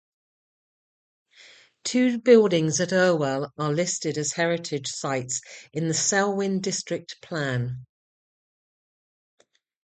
Two 1.83 2.17
buildings 2.17 2.79
at 2.81 2.91
Irwell 2.91 3.53
are 3.59 3.71
listed 3.71 4.17
as 4.17 4.31
heritage 4.31 4.87
sites 4.87 5.41
in 5.73 5.87
the 5.89 5.93
Selwyn 5.93 6.59
District 6.59 7.21
Plan. 7.21 7.85